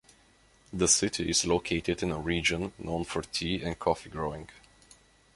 The 0.73 0.87
city 0.87 1.29
is 1.29 1.45
located 1.45 2.01
in 2.01 2.09
a 2.11 2.17
region 2.17 2.73
known 2.79 3.03
for 3.03 3.21
tea 3.21 3.61
and 3.61 3.77
coffee 3.77 4.09
growing. 4.09 4.49